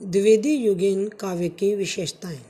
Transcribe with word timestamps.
द्विवेदी 0.00 0.54
युगीन 0.54 1.08
काव्य 1.08 1.48
की 1.48 1.74
विशेषताएँ। 1.74 2.40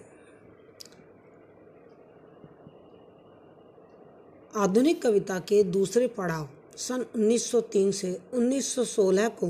आधुनिक 4.57 5.03
कविता 5.03 5.39
के 5.39 5.62
दूसरे 5.62 6.07
पड़ाव 6.07 6.48
सन 6.76 7.05
1903 7.17 7.92
से 7.92 8.21
1916 8.35 9.29
को 9.29 9.46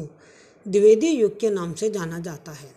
द्विवेदी 0.68 1.08
युग 1.08 1.40
के 1.40 1.50
नाम 1.50 1.72
से 1.74 1.90
जाना 1.90 2.18
जाता 2.18 2.52
है। 2.52 2.74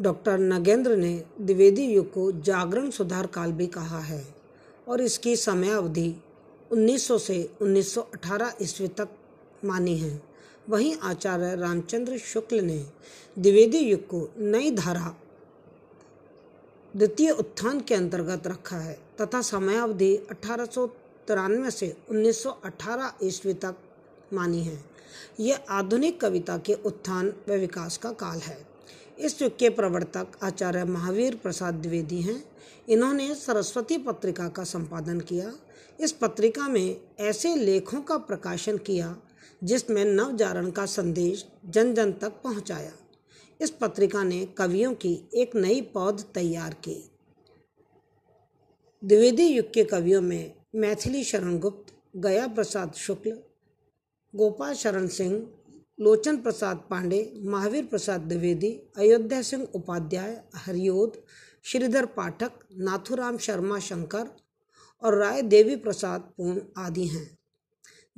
डॉक्टर 0.00 0.38
नगेंद्र 0.38 0.96
ने 0.96 1.24
द्विवेदी 1.40 1.84
युग 1.84 2.12
को 2.12 2.32
जागरण 2.32 2.90
सुधार 2.90 3.26
काल 3.26 3.52
भी 3.52 3.66
कहा 3.66 4.00
है 4.00 4.24
और 4.88 5.00
इसकी 5.00 5.36
समय 5.36 5.70
अवधि 5.70 6.14
1900 6.72 7.18
से 7.18 7.50
1918 7.62 8.52
ईस्वी 8.62 8.88
तक 8.88 9.08
मानी 9.64 9.96
है। 9.98 10.33
वहीं 10.68 10.94
आचार्य 11.02 11.54
रामचंद्र 11.56 12.18
शुक्ल 12.18 12.60
ने 12.60 12.78
द्विवेदी 13.38 13.78
युग 13.78 14.06
को 14.06 14.28
नई 14.38 14.70
धारा, 14.70 15.14
द्वितीय 16.94 17.30
उत्थान 17.30 17.80
के 17.80 17.94
अंतर्गत 17.94 18.46
रखा 18.46 18.76
है 18.76 18.98
तथा 19.20 19.40
समयावधि 19.42 20.16
अठारह 20.30 20.64
सौ 20.64 20.86
तिरानवे 21.28 21.70
से 21.70 21.96
1918 22.10 23.12
ईस्वी 23.22 23.54
तक 23.54 23.76
मानी 24.32 24.62
है। 24.62 24.78
यह 25.40 25.64
आधुनिक 25.70 26.20
कविता 26.20 26.56
के 26.58 26.74
उत्थान 26.74 27.32
व 27.48 27.52
विकास 27.52 27.96
का 27.96 28.12
काल 28.12 28.38
है। 28.38 28.58
इस 29.18 29.42
युग 29.42 29.58
के 29.58 29.68
प्रवर्तक 29.70 30.38
आचार्य 30.42 30.84
महावीर 30.84 31.36
प्रसाद 31.36 31.74
द्विवेदी 31.74 32.20
हैं। 32.22 32.44
इन्होंने 32.88 33.34
सरस्वती 33.34 33.98
पत्रिका 33.98 34.48
का 34.48 34.64
संपादन 34.64 35.20
किया। 35.20 35.52
इस 36.00 36.12
पत्रिका 36.12 36.68
में 36.68 37.00
ऐसे 37.20 37.54
लेखों 37.56 38.00
का 38.00 38.18
प्रकाशन 38.18 38.78
किया 38.78 39.16
जिसमें 39.64 40.04
नवजारण 40.04 40.70
का 40.70 40.86
संदेश 40.86 41.46
जन 41.66 41.94
जन 41.94 42.12
तक 42.12 42.32
पहुँचाया। 42.44 42.92
इस 43.60 43.70
पत्रिका 43.70 44.22
ने 44.22 44.44
कवियों 44.46 44.94
की 44.94 45.28
एक 45.34 45.56
नई 45.56 45.80
पौध 45.80 46.24
तैयार 46.34 46.74
की। 46.74 47.10
द्विवेदी 49.04 49.46
युग 49.46 49.72
के 49.72 49.84
कवियों 49.84 50.20
में 50.20 50.54
मैथिली 50.74 51.24
शरण 51.24 51.58
गुप्त 51.58 51.94
गया 52.16 52.46
प्रसाद 52.46 52.92
शुक्ल, 52.92 53.30
गोपाल 54.34 54.74
शरण 54.74 55.06
सिंह, 55.06 55.46
लोचन 56.00 56.36
प्रसाद 56.36 56.76
पांडे, 56.90 57.32
महावीर 57.44 57.84
प्रसाद 57.84 58.20
द्विवेदी, 58.20 58.72
अयोध्या 58.96 59.42
सिंह 59.42 59.68
उपाध्याय, 59.74 60.44
हरियोद, 60.54 61.22
श्रीधर 61.64 62.06
पाठक, 62.06 62.52
नाथुराम 62.76 63.38
शर्मा 63.38 63.78
शंकर 63.78 64.26
और 65.02 65.18
राय 65.18 65.42
देवी 65.42 65.76
प्रसाद 65.76 66.20
पूर्ण 66.20 66.60
आदि 66.76 67.06
हैं। 67.06 67.38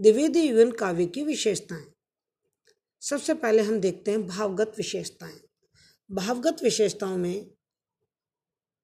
द्विवेदी 0.01 0.41
युगन 0.41 0.71
काव्य 0.71 1.07
की 1.07 1.23
विशेषताएँ। 1.23 1.85
सबसे 3.01 3.35
पहले 3.35 3.63
हम 3.63 3.81
देखते 3.81 4.11
हैं 4.11 4.27
भावगत 4.27 4.73
विशेषताएँ। 4.77 5.41
भावगत 6.13 6.63
विशेषताओं 6.63 7.17
में 7.17 7.45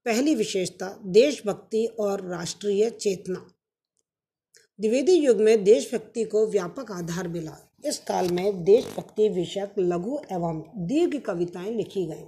पहली 0.05 0.35
विशेषता 0.35 1.01
देशभक्ति 1.07 1.87
और 1.87 2.29
राष्ट्रीय 2.29 2.91
चेतना। 2.91 3.51
द्विवेदी 4.81 5.13
युग 5.13 5.37
में 5.37 5.65
देशभक्ति 5.65 6.25
को 6.25 6.47
व्यापक 6.47 6.93
आधार 6.93 7.29
मिला। 7.29 7.73
इस 7.85 7.99
काल 7.99 8.29
में 8.29 8.65
देशभक्ति 8.65 9.29
विषयक 9.29 9.75
लघु 9.79 10.19
एवं 10.33 10.63
दीर्घ 10.77 11.23
कविताएँ 11.23 11.75
लिखी 11.75 12.07
गईं। 12.07 12.27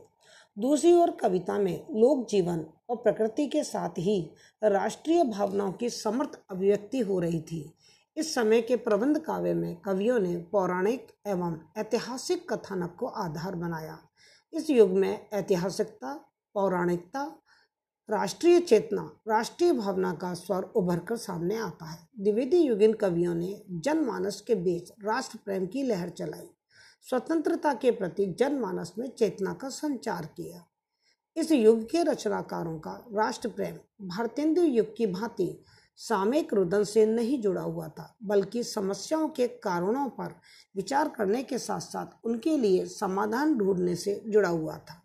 दूसरी 0.59 0.93
ओर 0.93 1.11
कविता 1.11 1.59
में 1.59 1.87
लोक 1.91 2.29
जीवन 2.31 2.67
और 2.89 2.97
प्रकृति 2.97 3.47
के 3.47 3.65
साथ 3.65 3.99
ही 3.99 4.31
राष्ट्रीय 4.65 5.25
भावनाओं 5.25 5.73
की 5.73 5.91
समर्थ 5.91 6.41
अभिव्यक्ति 6.51 6.99
हो 6.99 7.21
रही 7.21 7.41
थी। 7.41 7.75
इस 8.17 8.35
समय 8.35 8.63
के 8.63 8.77
प्रबंध 8.77 9.19
काव्य 9.19 9.55
में 9.55 9.77
कवियों 9.77 10.21
ने 10.21 10.37
पौराणिक 10.37 11.07
एवं 11.27 11.59
ऐतिहासिक 11.77 12.53
कथानक 12.53 12.97
को 12.99 13.07
आधार 13.07 13.55
बनाया। 13.55 13.99
इस 14.53 14.71
युग 14.71 14.91
में 14.91 15.31
ऐतिहासिकता, 15.33 16.15
पौराणिकता, 16.55 17.41
राष्ट्रीय 18.11 18.61
चेतना, 18.61 19.21
राष्ट्रीय 19.29 19.73
भावना 19.73 20.15
का 20.15 20.35
स्वर 20.35 20.63
उभर 20.63 20.99
कर 20.99 21.17
सामने 21.17 21.57
आता 21.57 21.85
है। 21.85 22.09
द्विवेदी 22.21 22.57
युगिन 22.57 22.93
कवियों 22.93 23.35
ने 23.35 23.63
जनमानस 23.71 24.41
के 24.41 24.55
बीच 24.55 24.93
राष्ट्र 25.05 25.39
प्रेम 25.45 25.67
की 25.67 25.83
लहर 25.83 26.09
चलाई। 26.09 26.49
स्वतंत्रता 27.03 27.75
के 27.75 27.91
प्रति 27.91 28.27
जनमानस 28.27 28.93
में 28.99 29.09
चेतना 29.09 29.53
का 29.53 29.69
संचार 29.69 30.27
किया। 30.27 30.67
इस 31.37 31.53
युग 31.53 31.91
के 31.91 32.03
रचनाकारों 32.03 32.79
का 32.79 33.05
राष्ट्र 33.13 33.49
प्रेम 33.49 34.07
भारतेंदु 34.09 34.63
युग 34.63 34.97
की 34.97 35.07
भांति 35.07 35.65
सामयिक 35.97 36.55
रुदन 36.55 36.85
से 36.85 37.07
नहीं 37.07 37.43
जुड़ा 37.43 37.63
हुआ 37.63 37.89
था, 37.89 38.17
बल्कि 38.23 38.65
समस्याओं 38.65 39.29
के 39.29 39.49
कारणों 39.49 40.09
पर 40.09 40.35
विचार 40.77 41.09
करने 41.09 41.43
के 41.43 41.59
साथ 41.59 41.81
साथ 41.81 42.07
उनके 42.25 42.59
लिए 42.59 42.87
समाधान 42.87 43.55
ढूँढने 43.59 43.95
से 43.97 44.23
जुड़ा 44.27 44.49
हुआ 44.49 44.79
था। 44.79 45.03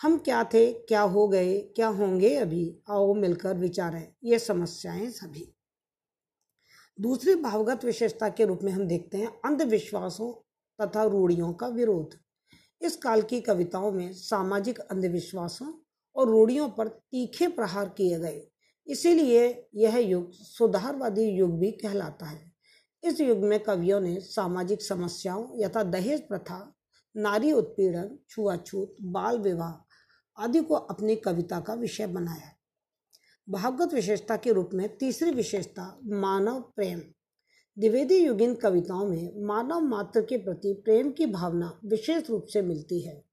हम 0.00 0.18
क्या 0.18 0.44
थे, 0.44 0.72
क्या 0.72 1.00
हो 1.00 1.28
गए, 1.28 1.60
क्या 1.60 1.88
होंगे 1.88 2.36
अभी? 2.36 2.80
आओ 2.90 3.14
मिलकर 3.14 3.56
विचारें, 3.56 4.14
ये 4.24 4.38
समस्याएँ 4.38 5.10
सभी। 5.10 5.54
दूसरी 7.00 7.34
भावगत 7.34 7.84
विशेषता 7.84 8.28
के 8.28 8.44
रूप 8.44 8.58
में 8.62 8.72
हम 8.72 8.86
देखते 8.86 9.18
हैं 9.18 9.26
अंधविश्वासों 9.26 10.32
तथा 10.80 11.04
रूढ़ियों 11.04 11.52
का 11.52 11.66
विरोध। 11.66 12.18
इस 12.82 12.96
काल 12.96 13.22
की 13.22 13.40
कविताओं 13.40 13.92
में 13.92 14.12
सामाजिक 14.12 14.78
अंधविश्वासों 14.78 15.72
और 16.16 16.28
रूढ़ियों 16.28 16.68
पर 16.68 16.88
तीखे 16.88 17.48
प्रहार 17.48 17.88
किए 17.88 18.18
गए। 18.18 18.49
इसीलिए 18.90 19.68
यह 19.74 19.96
युग 19.96 20.32
सुधारवादी 20.32 21.24
युग 21.24 21.58
भी 21.58 21.70
कहलाता 21.70 22.26
है। 22.26 22.52
इस 23.04 23.20
युग 23.20 23.38
में 23.38 23.60
कवियों 23.60 24.00
ने 24.00 24.20
सामाजिक 24.20 24.82
समस्याओं 24.82 25.60
यथा 25.60 25.82
दहेज 25.82 26.28
प्रथा, 26.28 26.74
नारी 27.16 27.52
उत्पीड़न, 27.52 28.18
छुआछूत, 28.28 28.96
बाल 29.02 29.38
विवाह 29.38 29.86
आदि 30.44 30.62
को 30.62 30.74
अपनी 30.74 31.16
कविता 31.16 31.60
का 31.60 31.74
विषय 31.74 32.06
बनाया। 32.06 32.56
भागवत 33.48 33.94
विशेषता 33.94 34.36
के 34.36 34.52
रूप 34.52 34.70
में 34.74 34.96
तीसरी 34.96 35.30
विशेषता 35.30 36.00
मानव 36.04 36.60
प्रेम। 36.60 37.00
द्विवेदी 37.78 38.16
युगिन 38.16 38.54
कविताओं 38.54 39.06
में 39.06 39.46
मानव 39.46 39.80
मात्र 39.80 40.22
के 40.22 40.36
प्रति 40.36 40.72
प्रेम 40.72 41.10
की 41.10 41.26
भावना 41.26 41.80
विशेष 41.84 42.30
रूप 42.30 42.46
से 42.46 42.62
मिलती 42.62 43.00
है। 43.00 43.24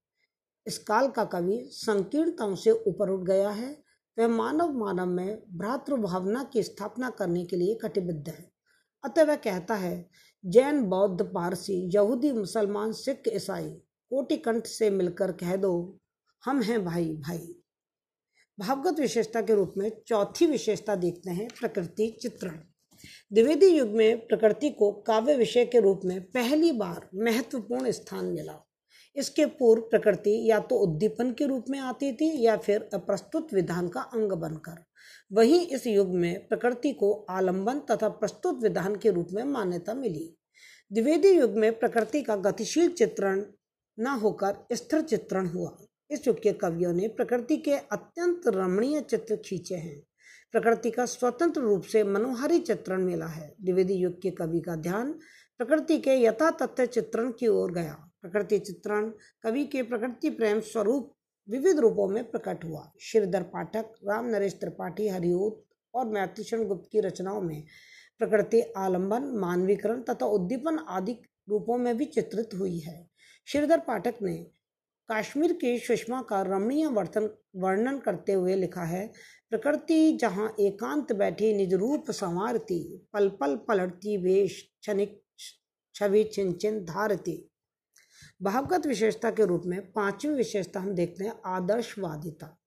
इस 0.66 0.78
काल 0.78 1.08
का 1.08 1.24
कवि 1.24 1.68
संकीर्णताओं 1.72 2.54
से 2.54 2.70
ऊपर 2.70 3.10
उठ 3.10 3.26
गया 3.26 3.50
है 3.50 3.87
वह 4.18 4.28
मानव 4.28 4.72
मानव 4.72 5.06
में 5.06 5.42
भ्रातृ 5.52 5.96
भावना 5.96 6.42
की 6.42 6.62
स्थापना 6.62 7.10
करने 7.10 7.44
के 7.44 7.56
लिए 7.56 7.74
कटिबद्ध 7.74 8.28
है। 8.28 8.50
अतः 9.04 9.24
वह 9.24 9.36
कहता 9.36 9.74
है, 9.74 10.08
जैन, 10.46 10.82
बौद्ध, 10.82 11.24
पारसी, 11.24 11.90
यहूदी, 11.94 12.32
मुसलमान, 12.32 12.92
सिख, 12.92 13.22
ईसाई, 13.32 13.70
कोटिकंठ 14.10 14.66
से 14.66 14.90
मिलकर 14.90 15.32
कह 15.32 15.56
दो, 15.56 15.98
हम 16.44 16.62
हैं 16.62 16.84
भाई 16.84 17.14
भाई। 17.14 17.54
भावगत 18.60 19.00
विशेषता 19.00 19.40
के 19.40 19.54
रूप 19.54 19.74
में 19.76 20.02
चौथी 20.06 20.46
विशेषता 20.46 20.94
देखते 20.94 21.30
हैं, 21.30 21.48
प्रकृति 21.60 22.18
चित्रण। 22.22 22.60
द्विवेदी 23.32 23.66
युग 23.66 23.88
में 23.88 24.26
प्रकृति 24.26 24.70
को 24.70 24.92
काव्य 24.92 25.36
विषय 25.36 25.66
के 25.66 25.80
रूप 25.80 26.00
में 26.04 26.30
पहली 26.30 26.72
बार 26.72 27.08
महत्वपूर्ण 27.14 27.90
स्थान 27.90 28.24
मिला। 28.24 28.67
इसके 29.18 29.46
पूर्व 29.46 29.82
प्रकृति 29.82 30.50
या 30.50 30.58
तो 30.60 30.76
उद्दीपन 30.76 31.32
के 31.32 31.46
रूप 31.46 31.64
में 31.70 31.78
आती 31.78 32.12
थी 32.12 32.44
या 32.44 32.56
फिर 32.56 32.88
अप्रस्तुत 32.94 33.54
विधान 33.54 33.88
का 33.88 34.00
अंग 34.00 34.32
बनकर। 34.32 34.84
वहीं 35.32 35.66
इस 35.66 35.86
युग 35.86 36.08
में 36.08 36.46
प्रकृति 36.48 36.92
को 36.92 37.12
आलंबन 37.30 37.80
तथा 37.80 38.08
प्रस्तुत 38.08 38.62
विधान 38.62 38.96
के 38.96 39.10
रूप 39.10 39.28
में 39.32 39.44
मान्यता 39.44 39.94
मिली। 39.94 40.34
द्विवेदी 40.92 41.30
युग 41.30 41.50
में 41.50 41.78
प्रकृति 41.78 42.22
का 42.22 42.36
गतिशील 42.36 42.88
चित्रण 42.90 43.44
न 43.98 44.06
होकर 44.06 44.66
स्थिर 44.72 45.00
चित्रण 45.00 45.46
हुआ। 45.46 45.76
इस 46.10 46.26
युग 46.26 46.42
के 46.42 46.52
कवियों 46.52 46.92
ने 46.92 47.08
प्रकृति 47.08 47.56
के 47.56 47.72
अत्यंत 47.72 48.42
रमणीय 48.46 49.00
चित्र 49.00 49.36
खींचे 49.36 49.74
हैं। 49.74 50.00
प्रकृति 50.52 50.90
का 50.90 51.06
स्वतंत्र 51.06 51.60
रूप 51.60 51.82
से 51.82 52.04
मनोहारी 52.04 52.58
चित्रण 52.58 53.02
मिला 53.02 53.26
है। 53.26 53.54
द्विवेदी 53.62 53.94
युग 53.94 54.20
के 54.22 54.30
कवि 54.30 54.60
का 54.60 54.76
ध्यान 54.76 55.12
प्रकृति 55.58 55.98
के 55.98 56.10
यथा 56.10 56.50
तथ्य 56.50 56.86
चित्रण 56.86 57.30
की 57.30 57.46
ओर 57.46 57.72
गया। 57.72 58.07
प्रकृति 58.28 58.58
चित्रण, 58.58 59.10
कवि 59.42 59.64
के 59.64 59.82
प्रकृति 59.82 60.30
प्रेम 60.30 60.60
स्वरूप 60.60 61.14
विविध 61.48 61.78
रूपों 61.78 62.08
में 62.08 62.30
प्रकट 62.30 62.64
हुआ। 62.64 62.90
श्रीधर 63.00 63.42
पाठक, 63.42 63.94
राम 64.04 64.26
नरेश 64.26 64.54
त्रिपाठी, 64.54 65.08
हरिओत 65.08 65.64
और 65.94 66.06
मैत्रीषण 66.06 66.64
गुप्त 66.64 66.88
की 66.92 67.00
रचनाओं 67.00 67.40
में 67.40 67.64
प्रकृति 68.18 68.60
आलंबन, 68.76 69.22
मानवीकरण 69.22 70.02
तथा 70.02 70.26
उद्दीपन 70.26 70.78
आदि 70.78 71.16
रूपों 71.48 71.78
में 71.78 71.96
भी 71.96 72.04
चित्रित 72.04 72.54
हुई 72.54 72.78
है। 72.78 73.08
श्रीधर 73.46 73.78
पाठक 73.78 74.14
ने 74.22 74.36
कश्मीर 75.08 75.52
की 75.52 75.78
सुषमा 75.78 76.20
का 76.22 76.42
रमणीय 76.42 76.86
वर्तन, 76.86 77.28
वर्णन 77.56 77.98
करते 77.98 78.32
हुए 78.32 78.54
लिखा 78.54 78.84
है, 78.84 79.06
प्रकृति 79.50 80.12
जहाँ 80.12 80.54
एकांत 80.60 81.12
बैठी 81.12 81.52
निज 81.54 81.74
रूप 81.74 82.10
संवारती, 82.10 83.08
पल 83.12 83.28
पल 83.30 83.56
पलटती 83.56 84.16
वेश, 84.16 84.62
क्षणिक, 84.80 85.22
छवि 85.94 86.24
छिन 86.24 86.52
छिन 86.52 86.84
धारती। 86.84 87.36
भावगत 88.42 88.86
विशेषता 88.86 89.30
के 89.30 89.44
रूप 89.46 89.62
में 89.66 89.92
पांचवी 89.92 90.34
विशेषता 90.34 90.80
हम 90.80 90.92
देखते 90.92 91.24
हैं, 91.24 91.32
आदर्शवादिता। 91.46 92.58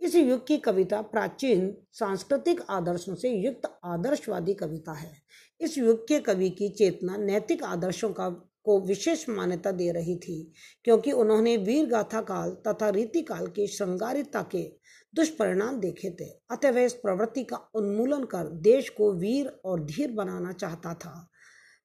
इस 0.00 0.14
युग 0.14 0.46
की 0.46 0.58
कविता 0.58 1.02
प्राचीन 1.02 1.76
सांस्कृतिक 1.92 2.60
आदर्शों 2.70 3.14
से 3.14 3.30
युक्त 3.30 3.78
आदर्शवादी 3.84 4.54
कविता 4.54 4.92
है। 4.92 5.12
इस 5.60 5.78
युग 5.78 6.08
के 6.08 6.18
कवि 6.18 6.50
की 6.50 6.68
चेतना 6.68 7.16
नैतिक 7.16 7.64
आदर्शों 7.64 8.12
का, 8.12 8.28
को 8.64 8.80
विशेष 8.80 9.28
मान्यता 9.28 9.70
दे 9.70 9.92
रही 9.92 10.16
थी, 10.16 10.52
क्योंकि 10.84 11.12
उन्होंने 11.12 11.56
वीर 11.56 11.86
गाथा 11.86 12.20
काल 12.20 12.50
तथा 12.68 12.88
रीति 12.88 13.22
काल 13.22 13.46
की 13.46 13.66
श्रृंगारिता 13.66 14.42
के 14.42 14.62
दुष्परिणाम 15.14 15.80
देखे 15.80 16.10
थे। 16.10 16.24
अतः 16.24 16.70
वह 16.70 16.80
इस 16.80 16.92
प्रवृत्ति 16.92 17.44
का 17.44 17.56
उन्मूलन 17.74 18.24
कर 18.24 18.48
देश 18.48 18.88
को 18.88 19.12
वीर 19.12 19.60
और 19.64 19.84
धीर 19.84 20.10
बनाना 20.10 20.52
चाहता 20.52 20.94
था। 20.94 21.28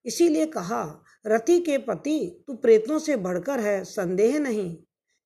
इसीलिए 0.04 0.46
कहा, 0.46 1.02
रति 1.26 1.60
के 1.60 1.78
पति, 1.78 2.44
तू 2.46 2.54
प्रेतों 2.54 2.98
से 2.98 3.16
बढ़कर 3.16 3.60
है, 3.60 3.84
संदेह 3.84 4.38
नहीं। 4.38 4.78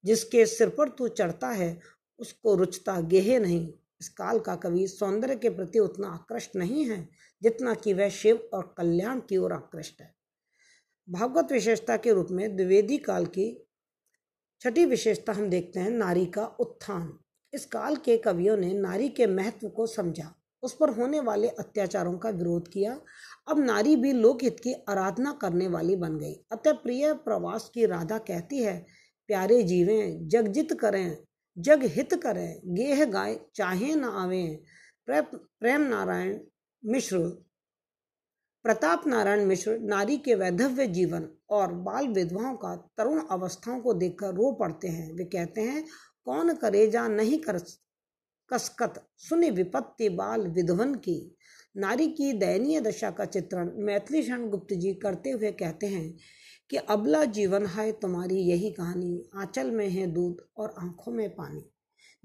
जिसके 0.05 0.47
सिर 0.47 0.69
पर 0.69 0.89
तू 0.89 1.09
चढ़ता 1.09 1.49
है, 1.49 1.81
उसको 2.19 2.55
रुचता 2.55 3.01
गेहे 3.01 3.39
नहीं। 3.39 3.73
इस 4.01 4.09
काल 4.09 4.39
का 4.39 4.57
कवि 4.57 4.89
सौंदर्य 4.89 5.37
के 5.37 5.51
प्रति 5.51 5.79
उतना 5.79 6.09
आकृष्ट 6.09 6.57
नहीं 6.57 6.85
है, 6.85 7.09
जितना 7.43 7.75
कि 7.75 7.93
वह 7.93 8.09
शिव 8.09 8.49
और 8.55 8.75
कल्याण 8.79 9.21
की 9.21 9.37
ओर 9.37 9.53
आकृष्ट 9.53 10.01
है। 10.01 10.15
भागवत 11.11 11.53
विशेषता 11.53 11.97
के 11.97 12.13
रूप 12.13 12.29
में 12.31 12.57
द्विवेदी 12.57 12.99
काल 12.99 13.27
की 13.27 13.67
छठी 14.61 14.85
विशेषता 14.85 15.33
हम 15.33 15.51
देखते 15.51 15.81
हैं, 15.81 15.91
नारी 15.91 16.27
का 16.27 16.47
उत्थान। 16.47 17.19
इस 17.55 17.65
काल 17.65 17.97
के 17.97 18.17
कवियों 18.17 18.57
ने 18.57 18.73
नारी 18.75 19.09
के 19.09 19.27
महत्व 19.27 19.69
को 19.69 19.87
समझा। 19.87 20.35
उस 20.63 20.77
पर 20.77 20.91
होने 20.91 21.21
वाले 21.21 21.49
अत्याचारों 21.49 22.17
का 22.19 22.31
विरोध 22.31 22.69
किया। 22.69 22.99
अब 23.49 23.59
नारी 23.59 23.97
भी 23.97 24.13
लोकहित 24.13 24.61
की 24.61 24.73
आराधना 24.89 25.33
करने 25.33 25.69
वाली 25.69 25.97
बन 25.97 26.19
गई। 26.19 26.35
अतः 26.53 26.73
प्रिय 26.75 27.13
प्रवास 27.15 27.71
की 27.75 27.87
राधा 27.87 28.19
कहती 28.19 28.63
है, 28.63 28.77
प्यारे 29.29 29.63
जीवें 29.63 30.29
जगजित 30.29 30.73
करें, 30.73 31.17
जग 31.57 31.85
हित 31.87 32.15
करें, 32.15 32.61
गेह 32.67 33.05
गाय 33.05 33.39
चाहे 33.55 33.95
न 33.95 34.05
आवे। 34.05 34.47
प्रेम 35.09 35.81
नारायण 35.81 36.39
मिश्र, 36.83 37.19
प्रताप 38.65 39.07
नारायण 39.07 39.45
मिश्र, 39.45 39.79
नारी 39.79 40.17
के 40.17 40.35
वैधव्य 40.35 40.87
जीवन 40.87 41.29
और 41.51 41.73
बाल 41.75 42.09
विधवाओं 42.09 42.57
का 42.57 42.75
तरुण 42.99 43.21
अवस्थाओं 43.31 43.81
को 43.81 43.93
देखकर 43.95 44.35
रो 44.35 44.53
पड़ते 44.53 44.89
हैं। 44.89 45.13
वे 45.13 45.25
कहते 45.25 45.61
हैं, 45.61 45.85
कौन 46.25 46.55
करे 46.55 46.87
जा 46.87 47.07
नहीं 47.09 47.39
कर 47.39 47.59
कसकत, 48.53 49.09
सुने 49.17 49.51
विपत्ति 49.51 50.09
बाल 50.09 50.49
विधवन 50.49 50.95
की। 50.95 51.37
नारी 51.77 52.09
की 52.09 52.33
दयनीय 52.33 52.81
दशा 52.81 53.11
का 53.11 53.25
चित्रण 53.25 53.71
मैथिली 53.75 54.23
शरण 54.23 54.49
गुप्त 54.51 54.75
जी 54.75 54.95
करते 54.95 55.31
हुए 55.31 55.53
कहते 55.53 55.87
हैं 55.87 56.19
कि, 56.71 56.77
अबला 56.77 57.25
जीवन 57.25 57.67
है 57.67 57.93
तुम्हारी 57.93 58.37
यही 58.37 58.71
कहानी, 58.71 59.31
आंचल 59.35 59.71
में 59.71 59.89
है 59.89 60.07
दूध 60.07 60.47
और 60.57 60.75
आँखों 60.79 61.13
में 61.13 61.35
पानी 61.35 61.61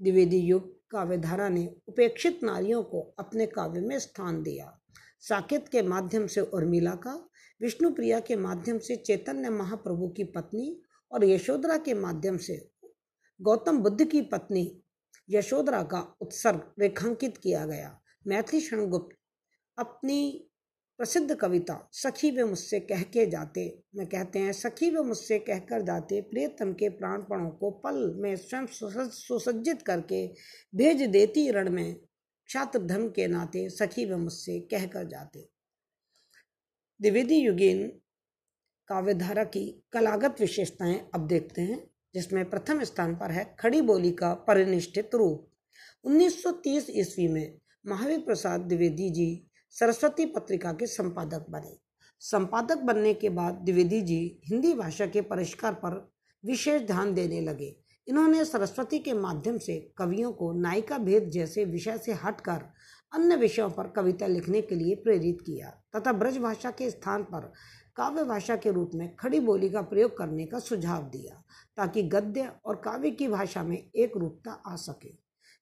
द्विवेदी 0.02 0.38
युग 0.38 0.88
काव्यधारा 0.90 1.48
ने 1.48 1.76
उपेक्षित 1.88 2.40
नारियों 2.42 2.82
को 2.82 3.14
अपने 3.18 3.46
काव्य 3.46 3.80
में 3.80 3.98
स्थान 3.98 4.42
दिया। 4.42 4.80
साकेत 5.20 5.68
के 5.68 5.82
माध्यम 5.82 6.26
से 6.26 6.40
उर्मिला 6.40 6.94
का 6.94 7.28
विष्णु 7.62 7.90
प्रिया 7.90 8.20
के 8.20 8.36
माध्यम 8.36 8.78
से 8.78 8.96
चैतन्य 8.96 9.50
महाप्रभु 9.50 10.08
की 10.08 10.24
पत्नी 10.24 10.82
और 11.12 11.24
यशोधरा 11.24 11.76
के 11.76 11.94
माध्यम 11.94 12.36
से 12.36 12.68
गौतम 13.40 13.78
बुद्ध 13.78 14.04
की 14.04 14.22
पत्नी 14.22 14.80
यशोधरा 15.28 15.82
का 15.82 16.00
उत्सर्ग 16.20 16.72
रेखांकित 16.80 17.36
किया 17.36 17.66
गया। 17.66 18.00
मैथिली 18.26 18.60
क्षणगुप्त, 18.60 19.16
अपनी 19.78 20.50
प्रसिद्ध 20.98 21.34
कविता 21.34 21.88
सखी 21.92 22.30
वे 22.30 22.44
मुझसे 22.44 22.80
कह 22.80 23.02
के 23.02 23.26
जाते। 23.26 23.62
में 23.96 24.06
कहते 24.06 24.38
हैं, 24.38 24.52
सखी 24.52 24.90
वे 24.90 25.02
मुझसे 25.02 25.38
कहकर 25.38 25.82
जाते, 25.82 26.20
प्रियतम 26.20 26.72
के 26.72 26.88
प्राणपणों 26.88 27.50
को 27.50 27.70
पल 27.70 28.14
में 28.16 28.36
स्वयं 28.36 28.66
सुसज्जित 29.10 29.82
करके 29.82 30.26
भेज 30.74 31.02
देती 31.02 31.50
रण 31.50 31.70
में 31.70 32.00
छात्र 32.48 32.78
धर्म 32.78 33.08
के 33.08 33.26
नाते 33.26 33.68
सखी 33.70 34.04
व 34.06 34.16
मुझसे 34.16 34.60
कहकर 34.60 35.08
जाते। 35.08 35.48
द्विवेदी 37.00 37.38
युगीन 37.38 37.86
काव्यधारा 38.88 39.44
की 39.44 39.66
कलागत 39.92 40.40
विशेषताएँ 40.40 40.98
अब 41.14 41.26
देखते 41.26 41.62
हैं। 41.62 41.93
जिसमें 42.14 42.50
प्रथम 42.50 42.82
स्थान 42.84 43.14
पर 43.16 43.30
है 43.30 43.56
खड़ी 43.58 43.80
बोली 43.80 44.10
का 44.10 44.34
परिनिष्ठित 44.34 45.14
रूप। 45.14 45.46
1930 46.04 46.86
ईस्वी 46.90 47.28
में 47.28 47.58
महावीर 47.86 48.18
प्रसाद 48.18 48.60
द्विवेदी 48.60 49.10
जी 49.10 49.46
सरस्वती 49.70 50.26
पत्रिका 50.26 50.72
के 50.72 50.86
संपादक 50.86 51.46
बने। 51.50 51.76
संपादक 52.20 52.78
बनने 52.78 53.14
के 53.14 53.28
बाद 53.28 53.54
द्विवेदी 53.54 54.00
जी 54.02 54.40
हिंदी 54.44 54.74
भाषा 54.74 55.06
के 55.06 55.20
परिष्कार 55.20 55.74
पर 55.74 56.12
विशेष 56.44 56.82
ध्यान 56.82 57.14
देने 57.14 57.40
लगे। 57.40 57.76
इन्होंने 58.08 58.44
सरस्वती 58.44 58.98
के 58.98 59.12
माध्यम 59.12 59.58
से 59.58 59.92
कवियों 59.98 60.32
को 60.32 60.52
नायिका 60.52 60.98
भेद 60.98 61.30
जैसे 61.30 61.64
विषय 61.64 61.98
से 61.98 62.12
हटकर 62.12 62.64
अन्य 63.14 63.36
विषयों 63.36 63.70
पर 63.70 63.88
कविता 63.88 64.26
लिखने 64.26 64.60
के 64.62 64.74
लिए 64.74 64.94
प्रेरित 64.94 65.40
किया 65.40 65.70
तथा 65.96 66.12
ब्रज 66.12 66.38
भाषा 66.38 66.70
के 66.70 66.90
स्थान 66.90 67.22
पर 67.22 67.52
काव्य 67.96 68.24
भाषा 68.24 68.56
के 68.56 68.70
रूप 68.70 68.90
में 68.94 69.16
खड़ी 69.16 69.40
बोली 69.40 69.68
का 69.70 69.82
प्रयोग 69.82 70.18
करने 70.18 70.46
का 70.46 70.58
सुझाव 70.58 71.02
दिया। 71.02 71.44
ताकि 71.76 72.02
गद्य 72.02 72.50
और 72.64 72.76
काव्य 72.76 73.10
की 73.10 73.28
भाषा 73.28 73.62
में 73.62 73.90
एक 73.96 74.16
रूपता 74.16 74.52
आ 74.66 74.76
सके। 74.76 75.12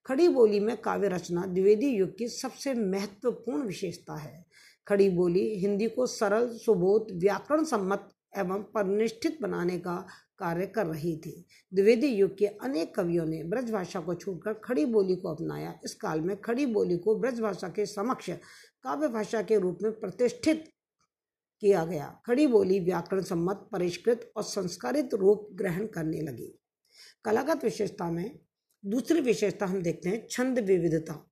खड़ी 0.06 0.28
बोली 0.28 0.60
में 0.60 0.76
काव्य 0.76 1.08
रचना 1.08 1.46
द्विवेदी 1.46 1.88
युग 1.88 2.16
की 2.18 2.28
सबसे 2.28 2.74
महत्वपूर्ण 2.74 3.62
विशेषता 3.62 4.16
है। 4.16 4.44
खड़ी 4.86 5.10
बोली 5.10 5.48
हिंदी 5.58 5.88
को 5.88 6.06
सरल, 6.06 6.48
सुबोध, 6.48 7.06
व्याकरण 7.12 7.64
सम्मत 7.64 8.08
एवं 8.38 8.62
परिनिष्ठित 8.62 9.38
बनाने 9.42 9.78
का 9.78 10.06
कार्य 10.38 10.66
कर 10.66 10.86
रही 10.86 11.16
थी। 11.16 11.46
द्विवेदी 11.74 12.06
युग 12.06 12.36
के 12.38 12.46
अनेक 12.46 12.94
कवियों 12.94 13.26
ने 13.26 13.42
ब्रज 13.44 13.70
भाषा 13.70 14.00
को 14.00 14.14
छोड़कर 14.14 14.52
खड़ी 14.52 14.84
बोली 14.84 15.16
को 15.16 15.28
अपनाया। 15.28 15.74
इस 15.84 15.94
काल 15.94 16.20
में 16.20 16.40
खड़ी 16.40 16.66
बोली 16.66 16.96
को 16.98 17.14
ब्रज 17.16 17.40
भाषा 17.40 17.68
के 17.68 17.86
समक्ष 17.86 18.30
काव्य 18.82 19.08
भाषा 19.08 19.42
के 19.42 19.58
रूप 19.58 19.78
में 19.82 19.92
प्रतिष्ठित 19.92 20.64
किया 21.62 21.84
गया। 21.84 22.20
खड़ी 22.26 22.46
बोली 22.46 22.80
व्याकरण 22.80 23.22
सम्मत, 23.22 23.68
परिष्कृत 23.72 24.32
और 24.36 24.42
संस्कारित 24.42 25.14
रूप 25.14 25.48
ग्रहण 25.52 25.86
करने 25.86 26.20
लगी। 26.20 26.58
कलागत 27.24 27.64
विशेषता 27.64 28.10
में 28.10 28.38
दूसरी 28.84 29.20
विशेषता 29.20 29.66
हम 29.66 29.82
देखते 29.82 30.08
हैं, 30.08 30.26
छंद 30.30 30.58
विविधता। 30.58 31.30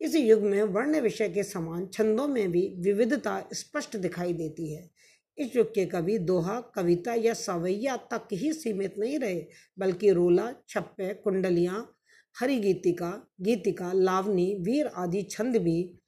इस 0.00 0.14
युग 0.14 0.42
में 0.42 0.62
वर्ण 0.62 1.00
विषय 1.00 1.28
के 1.28 1.42
समान 1.42 1.86
छंदों 1.86 2.28
में 2.28 2.50
भी 2.52 2.76
विविधता 2.78 3.48
स्पष्ट 3.52 3.96
दिखाई 3.96 4.32
देती 4.32 4.72
है। 4.74 4.90
इस 5.38 5.56
युग 5.56 5.74
के 5.74 5.86
कवि 5.86 6.18
दोहा, 6.18 6.60
कविता 6.60 7.14
या 7.14 7.34
सवैया 7.34 7.96
तक 7.96 8.28
ही 8.32 8.52
सीमित 8.52 8.94
नहीं 8.98 9.18
रहे, 9.18 9.46
बल्कि 9.78 10.12
रोला, 10.12 10.52
छप्पे, 10.68 11.14
कुंडलियाँ 11.14 11.96
हरि 12.40 12.56
गीतिका 12.56 13.10
गीतिका, 13.40 13.92
लावनी, 13.92 14.54
वीर 14.54 14.86
आदि 14.86 15.22
छंद 15.22 15.56
भी 15.56 15.98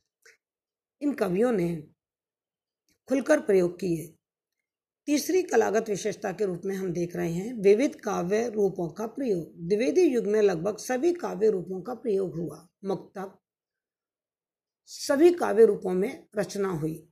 इन 1.03 1.13
कवियों 1.13 1.53
ने 1.53 1.94
खुलकर 3.09 3.41
प्रयोग 3.41 3.77
किए। 3.77 4.15
तीसरी 5.07 5.43
कलागत 5.43 5.89
विशेषता 5.89 6.33
के 6.33 6.45
रूप 6.45 6.63
में 6.65 6.77
हम 6.77 6.93
देख 6.93 7.17
रहे 7.17 7.33
हैं, 7.33 7.55
विविध 7.55 7.95
काव्य 7.95 8.49
रूपों 8.49 8.89
का 8.89 9.07
प्रयोग। 9.07 9.69
द्विवेदी 9.69 10.03
युग 10.03 10.27
में 10.27 10.43
लगभग 10.43 10.77
सभी 10.77 11.13
काव्य 11.13 11.51
रूपों 11.51 11.83
का 11.83 11.95
प्रयोग 11.95 12.35
हुआ। 12.35 12.69
मुक्तक 12.85 13.39
सभी 14.87 15.33
काव्य 15.33 15.65
रूपों 15.65 15.91
में 15.91 16.27
रचना 16.37 16.69
हुई। 16.69 17.09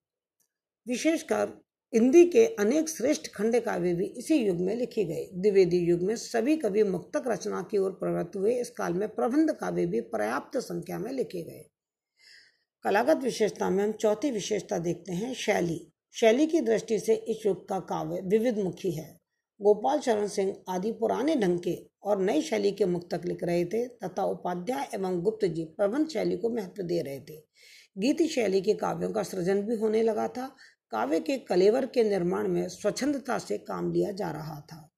विशेषकर 0.89 1.63
हिंदी 1.95 2.25
के 2.25 2.47
अनेक 2.47 2.89
श्रेष्ठ 2.89 3.27
खंड 3.35 3.61
काव्य 3.61 3.95
भी 3.95 4.07
इसी 4.07 4.35
युग 4.35 4.57
में 4.57 4.77
लिखे 4.77 5.05
गए। 5.05 5.31
द्विवेदी 5.35 5.79
युग 5.79 6.03
में 6.03 6.17
सभी 6.17 6.57
कवि 6.57 6.83
मुक्तक 6.83 7.25
रचना 7.27 7.63
की 7.63 7.79
ओर 7.79 7.93
प्रवृत्त 7.93 8.37
हुए। 8.37 8.61
इस 8.61 8.71
काल 8.71 8.95
में 8.95 9.09
प्रबंध 9.09 9.51
काव्य 9.51 9.87
भी 9.87 10.01
पर्याप्त 10.01 10.59
संख्या 10.59 10.99
में 10.99 11.13
लिखे 11.13 11.43
गए। 11.43 11.69
कलागत 12.85 13.17
विशेषता 13.17 13.71
में 13.71 13.85
हम 13.85 13.93
चौथी 13.93 14.31
विशेषता 14.31 14.79
देखते 14.79 15.13
हैं, 15.13 15.35
शैली। 15.35 15.93
शैली 16.13 16.47
की 16.47 16.61
दृष्टि 16.61 16.99
से 16.99 17.15
इस 17.15 17.47
युग 17.47 17.69
का 17.69 17.79
काव्य 17.81 18.21
विविध 18.21 18.59
मुखी 18.59 18.91
है। 18.91 19.21
गोपाल 19.61 19.99
चरण 19.99 20.27
सिंह 20.27 20.55
आदि 20.69 20.93
पुराने 20.93 21.37
ढंग 21.37 21.61
के 21.61 21.87
और 22.03 22.21
नई 22.21 22.43
शैली 22.43 22.73
के 22.73 22.85
मुक्तक 22.85 23.21
लिख 23.25 23.45
रहे 23.45 23.65
थे 23.65 23.89
तथा 23.89 24.25
उपाध्याय 24.25 24.89
एवं 24.95 25.21
गुप्त 25.21 25.45
जी 25.45 25.65
प्रबंध 25.65 26.09
शैली 26.09 26.37
को 26.37 26.51
महत्व 26.51 26.83
दे 26.83 27.03
रहे 27.03 27.21
थे। 27.21 27.37
गीति 27.99 28.29
शैली 28.29 28.61
के 28.61 28.75
काव्यों 28.75 29.13
का 29.13 29.23
सृजन 29.23 29.63
भी 29.63 29.77
होने 29.77 30.03
लगा 30.03 30.29
था। 30.29 30.57
काव्य 30.91 31.21
के 31.21 31.39
कलेवर 31.39 31.87
के 31.87 32.05
निर्माण 32.05 32.49
में 32.49 32.69
स्वच्छंदता 32.69 33.39
से 33.39 33.59
काम 33.59 33.93
लिया 33.93 34.13
जा 34.13 34.31
रहा 34.31 34.61
था। 34.61 34.89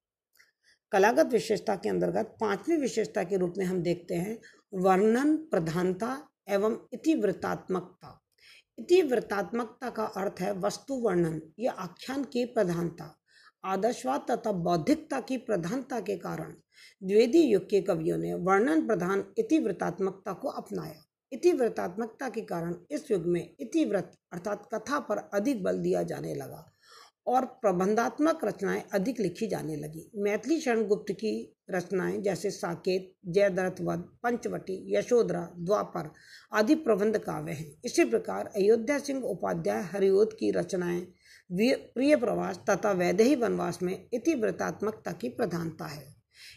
कलागत 0.91 1.25
विशेषता 1.25 1.75
के 1.75 1.89
अंतर्गत 1.89 2.35
पांचवी 2.41 2.75
विशेषता 2.75 3.23
के 3.23 3.37
रूप 3.37 3.53
में 3.57 3.65
हम 3.65 3.81
देखते 3.81 4.15
हैं, 4.15 4.39
वर्णन, 4.73 5.37
प्रधानता 5.37 6.29
एवं 6.47 6.77
इतिवृत्तात्मकता। 6.93 8.21
इतिवृत्तात्मकता 8.79 9.89
का 9.89 10.03
अर्थ 10.03 10.41
है 10.41 10.53
वस्तु 10.53 10.93
वर्णन, 10.95 11.41
या 11.59 11.71
आख्यान 11.71 12.23
की 12.23 12.45
प्रधानता। 12.45 13.21
आदर्शवाद 13.65 14.25
तथा 14.31 14.51
बौद्धिकता 14.51 15.19
की 15.19 15.37
प्रधानता 15.37 15.99
के 15.99 16.17
कारण 16.17 16.51
द्विवेदी 17.03 17.41
युग 17.41 17.63
के 17.69 17.81
कवियों 17.81 18.17
ने 18.17 18.33
वर्णन 18.33 18.87
प्रधान 18.87 19.25
इतिवृत्तात्मकता 19.37 20.33
को 20.33 20.47
अपनाया। 20.47 21.03
इतिवृत्तात्मकता 21.31 22.29
के 22.29 22.41
कारण 22.41 22.75
इस 22.91 23.11
युग 23.11 23.25
में 23.25 23.55
इतिवृत्त 23.59 24.17
अर्थात 24.33 24.69
कथा 24.73 24.99
पर 24.99 25.17
अधिक 25.33 25.63
बल 25.63 25.79
दिया 25.79 26.03
जाने 26.03 26.35
लगा। 26.35 26.74
और 27.27 27.45
प्रबंधात्मक 27.61 28.45
रचनाएँ 28.45 28.83
अधिक 28.93 29.19
लिखी 29.19 29.47
जाने 29.47 29.75
लगी। 29.75 30.09
मैथिली 30.15 30.59
शरण 30.61 30.85
गुप्त 30.87 31.11
की 31.13 31.33
रचनाएँ 31.71 32.21
जैसे 32.21 32.51
साकेत 32.51 33.13
जयद्रथ 33.27 33.81
वध 33.81 33.99
पंचवटी, 34.23 34.95
यशोधरा, 34.95 35.49
द्वापर 35.57 36.11
आदि 36.53 36.75
प्रबंध 36.75 37.17
काव्य 37.17 37.51
हैं। 37.51 37.71
इसी 37.85 38.05
प्रकार 38.05 38.51
अयोध्या 38.55 38.99
सिंह 38.99 39.23
उपाध्याय 39.23 39.81
हरिओद 39.83 40.33
की 40.33 40.51
रचनाएँ 40.51 41.01
प्रिय 41.51 42.15
प्रवास 42.15 42.59
तथा 42.69 42.91
वैदेही 42.91 43.35
वनवास 43.35 43.79
में 43.83 44.07
इतिवृतात्मकता 44.13 45.11
की 45.11 45.29
प्रधानता 45.29 45.85
है। 45.85 46.13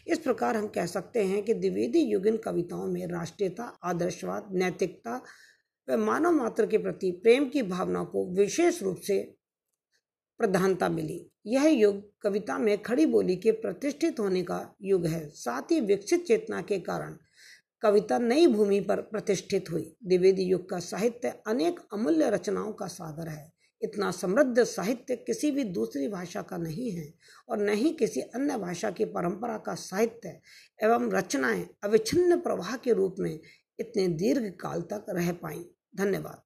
इस 0.07 0.19
प्रकार 0.19 0.55
हम 0.55 0.67
कह 0.67 0.85
सकते 0.85 1.23
हैं 1.23 1.41
कि 1.43 1.53
द्विवेदी 1.53 1.99
युगिन 2.01 2.37
कविताओं 2.37 2.87
में 2.87 3.05
राष्ट्रीयता, 3.07 3.63
आदर्शवाद, 3.83 4.49
नैतिकता 4.53 5.21
व 5.87 5.97
मानव 5.97 6.31
मात्र 6.31 6.65
के 6.65 6.77
प्रति 6.77 7.11
प्रेम 7.23 7.49
की 7.49 7.61
भावना 7.63 8.03
को 8.03 8.25
विशेष 8.35 8.81
रूप 8.83 8.97
से 8.97 9.35
प्रधानता 10.39 10.89
मिली। 10.89 11.31
यह 11.45 11.67
युग 11.67 12.21
कविता 12.21 12.57
में 12.57 12.81
खड़ी 12.81 13.05
बोली 13.05 13.35
के 13.35 13.51
प्रतिष्ठित 13.51 14.19
होने 14.19 14.43
का 14.43 14.75
युग 14.81 15.05
है। 15.07 15.29
साथ 15.29 15.71
ही 15.71 15.79
विकसित 15.81 16.25
चेतना 16.25 16.61
के 16.61 16.79
कारण 16.79 17.17
कविता 17.81 18.19
नई 18.19 18.47
भूमि 18.47 18.79
पर 18.79 19.01
प्रतिष्ठित 19.01 19.71
हुई। 19.71 19.95
द्विवेदी 20.05 20.43
युग 20.43 20.69
का 20.69 20.79
साहित्य 20.79 21.33
अनेक 21.47 21.79
अमूल्य 21.93 22.29
रचनाओं 22.29 22.73
का 22.73 22.87
सागर 22.87 23.27
है। 23.27 23.51
इतना 23.81 24.11
समृद्ध 24.11 24.63
साहित्य 24.63 25.15
किसी 25.15 25.51
भी 25.51 25.63
दूसरी 25.63 26.07
भाषा 26.07 26.41
का 26.41 26.57
नहीं 26.57 26.91
है 26.91 27.13
और 27.49 27.57
न 27.57 27.69
ही 27.69 27.91
किसी 27.91 28.21
अन्य 28.21 28.57
भाषा 28.57 28.91
की 28.91 29.05
परंपरा 29.05 29.57
का 29.57 29.75
साहित्य 29.75 30.39
एवं 30.83 31.11
रचनाएँ 31.11 31.67
अविच्छिन्न 31.83 32.39
प्रवाह 32.39 32.75
के 32.77 32.93
रूप 32.93 33.15
में 33.19 33.39
इतने 33.79 34.07
दीर्घ 34.07 34.51
काल 34.51 34.81
तक 34.81 35.05
रह 35.09 35.31
पाई। 35.31 35.65
धन्यवाद। 35.95 36.41